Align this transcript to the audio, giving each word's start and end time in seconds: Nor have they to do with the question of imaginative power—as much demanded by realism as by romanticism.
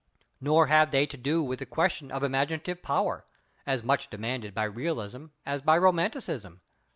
Nor 0.39 0.65
have 0.65 0.89
they 0.89 1.05
to 1.05 1.15
do 1.15 1.43
with 1.43 1.59
the 1.59 1.65
question 1.67 2.09
of 2.11 2.23
imaginative 2.23 2.81
power—as 2.81 3.83
much 3.83 4.09
demanded 4.09 4.55
by 4.55 4.63
realism 4.63 5.27
as 5.45 5.61
by 5.61 5.77
romanticism. 5.77 6.61